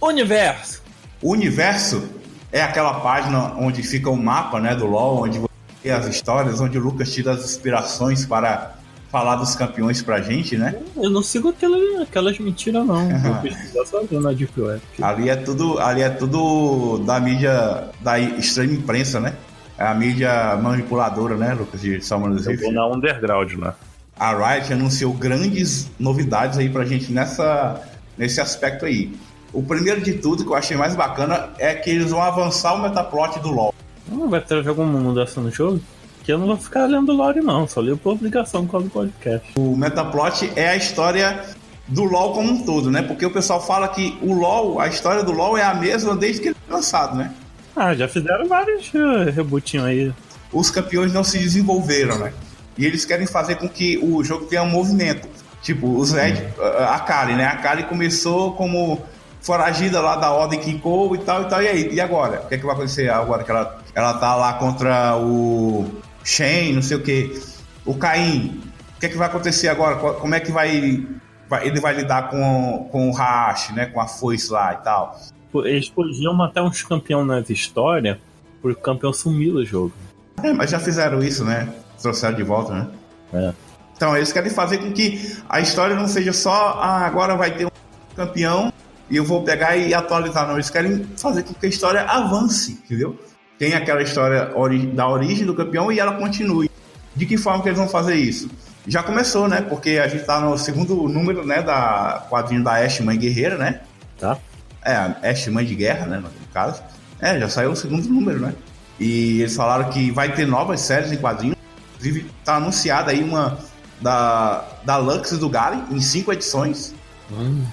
[0.00, 0.82] Universo.
[1.22, 2.08] O universo
[2.52, 5.48] é aquela página onde fica o mapa né, do LoL, onde você
[5.82, 8.74] vê as histórias, onde o Lucas tira as inspirações para
[9.10, 10.74] falar dos campeões pra gente, né?
[10.96, 13.08] Eu não sigo aquelas, aquelas mentiras, não.
[13.20, 14.82] Vou pesquisar sozinho na Deep Web.
[15.00, 19.34] Ali é tudo, ali é tudo da mídia da extrema imprensa, né?
[19.78, 23.72] É a mídia manipuladora, né, Lucas, de Salmon Eu vou na underground, né?
[24.16, 27.80] A Riot anunciou grandes novidades aí pra gente nessa,
[28.16, 29.12] nesse aspecto aí.
[29.53, 32.83] O primeiro de tudo que eu achei mais bacana é que eles vão avançar o
[32.83, 33.74] metaplot do LoL.
[34.09, 35.81] Não vai ter alguma mudança no jogo?
[36.24, 39.53] Que eu não vou ficar lendo lore não, só li por obrigação com o podcast.
[39.57, 41.44] O metaplot é a história
[41.87, 43.03] do LoL como um todo, né?
[43.03, 46.40] Porque o pessoal fala que o LoL, a história do LoL é a mesma desde
[46.40, 47.33] que ele foi lançado, né?
[47.77, 50.12] Ah, já fizeram vários uh, rebootinhos aí.
[50.53, 52.33] Os campeões não se desenvolveram, né?
[52.79, 55.29] E eles querem fazer com que o jogo tenha um movimento.
[55.64, 56.46] Tipo, os Red,
[56.79, 57.46] a Kali, né?
[57.46, 59.03] A Kali começou como
[59.40, 61.62] foragida lá da Ordem Kinkou e tal e tal.
[61.62, 61.94] E aí?
[61.94, 62.42] E agora?
[62.42, 65.90] O que, é que vai acontecer agora que ela, ela tá lá contra o
[66.22, 67.42] Shen, não sei o que,
[67.87, 68.61] o Caim?
[68.94, 69.96] O que, é que vai acontecer agora?
[69.96, 71.07] Como é que vai,
[71.48, 73.87] vai ele vai lidar com, com o Hash, né?
[73.87, 75.18] Com a foice lá e tal.
[75.64, 78.18] Eles podiam matar uns campeões nas histórias,
[78.61, 79.94] porque o campeão sumiu do jogo.
[80.42, 81.72] É, mas já fizeram isso, né?
[82.03, 82.88] Trouxeram de volta, né?
[83.33, 83.63] É.
[83.96, 87.66] Então, eles querem fazer com que a história não seja só, ah, agora vai ter
[87.66, 87.70] um
[88.16, 88.72] campeão
[89.09, 90.46] e eu vou pegar e atualizar.
[90.46, 93.18] Não, eles querem fazer com que a história avance, entendeu?
[93.59, 94.50] Tem aquela história
[94.92, 96.70] da origem do campeão e ela continue.
[97.14, 98.50] De que forma que eles vão fazer isso?
[98.87, 99.61] Já começou, né?
[99.62, 103.80] Porque a gente tá no segundo número, né, da quadrinho da Ash Mãe Guerreira, né?
[104.18, 104.37] Tá.
[104.85, 106.83] É, Ash Mãe de Guerra, né, no caso.
[107.20, 108.54] É, já saiu o segundo número, né?
[108.98, 111.57] E eles falaram que vai ter novas séries em quadrinhos.
[111.94, 113.59] Inclusive, tá anunciada aí uma
[114.00, 116.94] da, da Lux do Galen, em cinco edições.
[117.33, 117.64] Hum.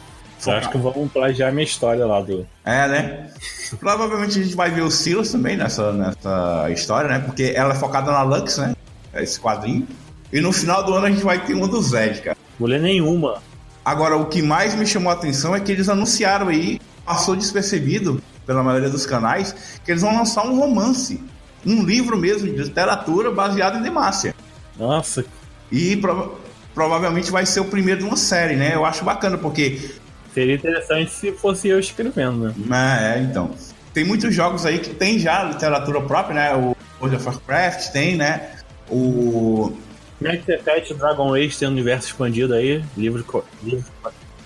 [0.45, 2.47] Eu acho que vamos plagiar minha história lá do.
[2.65, 3.29] É, né?
[3.79, 7.19] Provavelmente a gente vai ver o Silas também nessa, nessa história, né?
[7.19, 8.75] Porque ela é focada na Lux, né?
[9.13, 9.87] Esse quadrinho.
[10.33, 12.37] E no final do ano a gente vai ter uma do Zed, cara.
[12.59, 13.41] Mulher nenhuma.
[13.83, 18.21] Agora, o que mais me chamou a atenção é que eles anunciaram aí, passou despercebido
[18.45, 21.21] pela maioria dos canais, que eles vão lançar um romance.
[21.65, 24.33] Um livro mesmo de literatura baseado em Demacia.
[24.77, 25.25] Nossa.
[25.71, 26.31] E prova
[26.73, 28.73] provavelmente vai ser o primeiro de uma série, né?
[28.73, 29.91] Eu acho bacana, porque
[30.33, 33.15] Seria interessante se fosse eu escrevendo, né?
[33.15, 33.51] É, então.
[33.93, 36.55] Tem muitos jogos aí que tem já literatura própria, né?
[36.55, 38.51] O World of Warcraft tem, né?
[38.89, 39.73] O
[40.21, 43.25] Max Effect Dragon Age tem um universo expandido aí, livro,
[43.61, 43.85] livro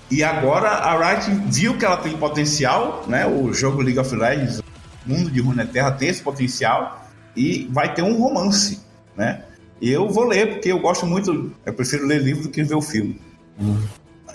[0.10, 3.26] e agora a Riot viu que ela tem potencial, né?
[3.26, 4.64] O jogo League of Legends, o
[5.06, 8.82] mundo de Runeterra tem esse potencial e vai ter um romance,
[9.16, 9.44] né?
[9.82, 12.82] Eu vou ler porque eu gosto muito, eu prefiro ler livro do que ver o
[12.82, 13.20] filme.
[13.60, 13.78] Hum.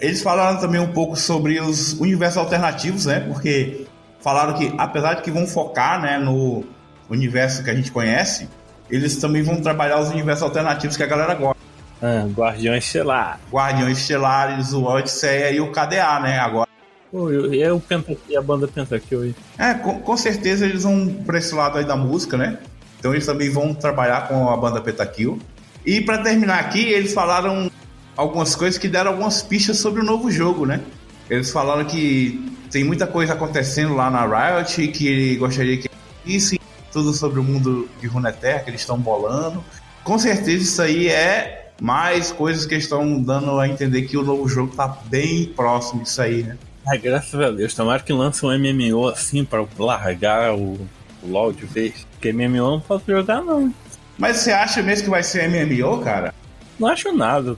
[0.01, 3.21] Eles falaram também um pouco sobre os universos alternativos, né?
[3.21, 3.87] Porque
[4.21, 6.65] falaram que apesar de que vão focar, né, no
[7.09, 8.49] universo que a gente conhece,
[8.91, 11.61] eles também vão trabalhar os universos alternativos que a galera gosta.
[12.03, 13.39] Ah, Guardiões Estelar.
[13.53, 16.39] Guardiões Estelares, o Odisseia e o KDA, né?
[16.39, 16.69] Agora.
[17.11, 21.39] Pô, e é o Pentakill, a banda Pentakill É, com, com, certeza eles vão pra
[21.39, 22.59] esse lado aí da música, né?
[23.01, 25.41] Então eles também vão trabalhar com a banda Pentakill.
[25.85, 27.71] E para terminar aqui, eles falaram
[28.15, 30.81] algumas coisas que deram algumas pistas sobre o novo jogo, né?
[31.29, 35.89] Eles falaram que tem muita coisa acontecendo lá na Riot que gostaria que
[36.25, 36.61] vissem
[36.93, 39.65] tudo sobre o mundo de Runeterra que eles estão bolando.
[40.05, 44.47] Com certeza isso aí é mais coisas que estão dando a entender que o novo
[44.47, 46.59] jogo tá bem próximo disso aí, né?
[46.87, 47.73] Ai, graças a Deus.
[47.73, 50.79] Tomara que lance um MMO assim para largar o
[51.23, 52.07] LoL de vez.
[52.13, 53.73] Porque MMO não posso jogar, não.
[54.19, 56.35] Mas você acha mesmo que vai ser MMO, cara?
[56.79, 57.57] Não acho nada.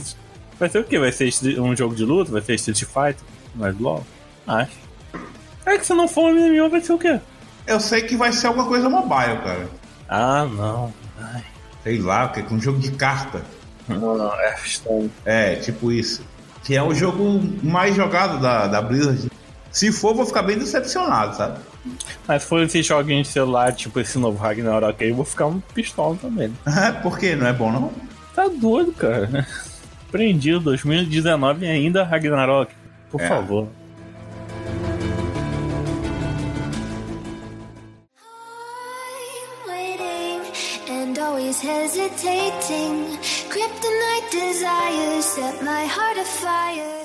[0.58, 0.98] vai ser o quê?
[0.98, 2.32] Vai ser um jogo de luta?
[2.32, 3.24] Vai ser Street Fighter?
[3.54, 4.04] Mais LoL?
[4.46, 4.84] Acho.
[5.66, 7.18] É que se não for um MMO, vai ser o quê?
[7.66, 9.68] Eu sei que vai ser alguma coisa mobile, cara.
[10.08, 10.92] Ah, não.
[11.18, 11.42] Ai.
[11.82, 13.42] Sei lá, que é um jogo de carta.
[13.88, 14.56] Não, não, é.
[15.24, 16.22] É, tipo isso.
[16.62, 19.30] Que é o jogo mais jogado da, da Blizzard.
[19.74, 21.58] Se for, vou ficar bem decepcionado, sabe?
[22.28, 25.46] Mas se for esse joguinho de celular, tipo esse novo Ragnarok aí, eu vou ficar
[25.46, 26.56] um pistola também.
[26.64, 27.34] É, por quê?
[27.34, 27.92] Não é bom, não?
[28.36, 29.44] Tá doido, cara.
[30.12, 32.72] Prendido, 2019 e ainda Ragnarok.
[33.10, 33.26] Por é.
[33.28, 33.68] favor.
[41.18, 43.16] always hesitating.
[43.50, 47.03] Kryptonite desires set my heart afire.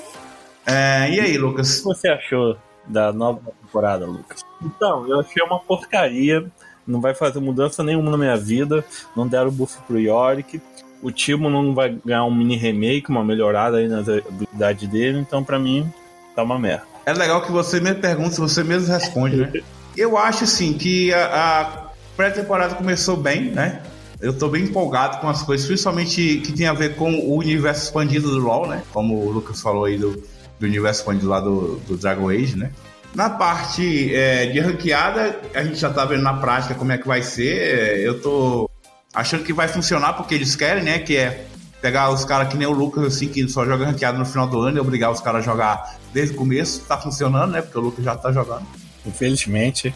[0.70, 1.70] É, e aí, Lucas?
[1.70, 2.56] O que você achou
[2.86, 4.44] da nova temporada, Lucas?
[4.62, 6.46] Então, eu achei uma porcaria.
[6.86, 8.84] Não vai fazer mudança nenhuma na minha vida.
[9.16, 10.60] Não deram buff pro Yorick.
[11.02, 15.18] O Timo não vai ganhar um mini remake, uma melhorada aí na habilidade dele.
[15.18, 15.90] Então, pra mim,
[16.34, 16.84] tá uma merda.
[17.06, 19.52] É legal que você me pergunta, você mesmo responde, né?
[19.96, 23.82] eu acho, assim, que a, a pré-temporada começou bem, né?
[24.20, 27.84] Eu tô bem empolgado com as coisas, principalmente que tem a ver com o universo
[27.84, 28.82] expandido do LoL, né?
[28.92, 30.22] Como o Lucas falou aí do,
[30.60, 32.70] do universo expandido lá do, do Dragon Age, né?
[33.14, 37.08] Na parte é, de ranqueada, a gente já tá vendo na prática como é que
[37.08, 37.56] vai ser.
[37.56, 38.70] É, eu tô
[39.12, 40.98] achando que vai funcionar porque eles querem, né?
[41.00, 41.46] Que é
[41.80, 44.60] pegar os caras que nem o Lucas, assim, que só joga ranqueada no final do
[44.60, 46.82] ano e obrigar os caras a jogar desde o começo.
[46.82, 47.62] Tá funcionando, né?
[47.62, 48.66] Porque o Lucas já tá jogando.
[49.04, 49.92] Infelizmente.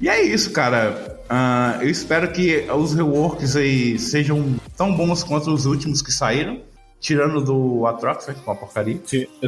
[0.00, 1.20] E é isso, cara.
[1.30, 6.60] Uh, eu espero que os reworks aí sejam tão bons quanto os últimos que saíram.
[7.02, 9.00] Tirando do Atrox, que é uma porcaria.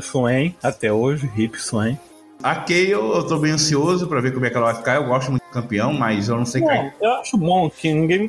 [0.03, 1.97] Swain, até hoje, Hip Swain.
[2.43, 4.97] A Kayle, eu tô bem ansioso pra ver como é que ela vai ficar.
[4.97, 6.93] Eu gosto muito do campeão, mas eu não sei quem.
[7.01, 8.29] Eu acho bom que ninguém,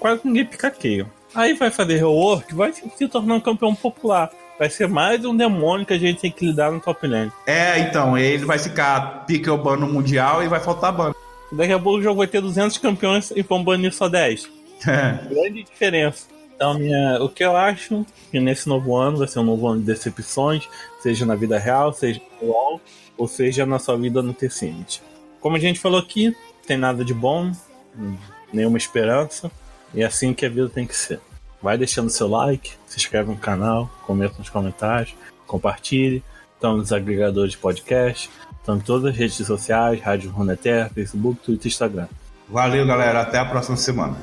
[0.00, 1.06] quase ninguém pica Kayle.
[1.32, 4.30] Aí vai fazer rework, vai se tornar um campeão popular.
[4.58, 7.30] Vai ser mais um demônio que a gente tem que lidar no top lane.
[7.46, 11.14] É, então, ele vai ficar pique o ban no Mundial e vai faltar ban.
[11.52, 14.50] Daqui a pouco o jogo vai ter 200 campeões e vão banir só 10.
[14.86, 15.26] É.
[15.30, 16.35] Grande diferença.
[16.56, 19.80] Então, minha, o que eu acho que nesse novo ano vai ser um novo ano
[19.80, 20.66] de decepções,
[21.02, 22.80] seja na vida real, seja no LoL,
[23.16, 24.84] ou seja na sua vida no T-Cine.
[25.40, 26.34] Como a gente falou aqui,
[26.66, 27.52] tem nada de bom,
[28.52, 29.50] nenhuma esperança,
[29.92, 31.20] e é assim que a vida tem que ser.
[31.62, 35.14] Vai deixando seu like, se inscreve no canal, comenta nos comentários,
[35.46, 38.30] compartilhe, estão nos agregadores de podcast,
[38.66, 42.08] Estão em todas as redes sociais, Rádio Runeterra, Facebook, Twitter e Instagram.
[42.48, 43.20] Valeu, galera.
[43.20, 44.16] Até a próxima semana.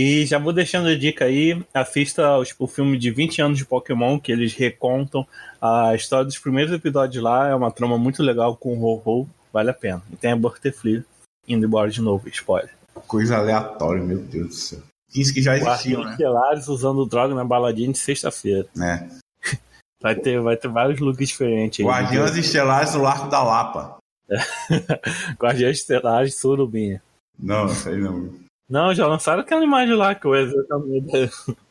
[0.00, 4.16] E já vou deixando a dica aí, assista o filme de 20 anos de Pokémon,
[4.16, 5.26] que eles recontam
[5.60, 9.70] a história dos primeiros episódios lá, é uma trama muito legal com o Ho-Ho, vale
[9.70, 10.00] a pena.
[10.12, 11.04] E tem a Butterfly
[11.48, 12.70] indo embora de novo, spoiler.
[13.08, 14.82] Coisa aleatória, meu Deus do céu.
[15.10, 16.12] 15 que já existiam, né?
[16.12, 18.68] Estelares usando droga na baladinha de sexta-feira.
[18.80, 19.04] É.
[20.00, 21.86] Vai ter, vai ter vários looks diferentes aí.
[21.90, 23.96] Guardiões Estelares do Arco da Lapa.
[25.42, 27.02] Guardiões Estelares Surubinha.
[27.36, 28.47] Não, isso aí não.
[28.68, 31.30] Não, já lançaram aquela imagem lá que o exatamente.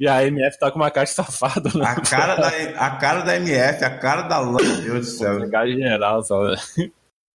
[0.00, 1.86] E a MF tá com uma cara safada, né?
[1.86, 2.48] A cara da,
[2.84, 5.50] a cara da MF, a cara da Lã, meu Deus do céu.
[5.50, 6.52] Cara general, só.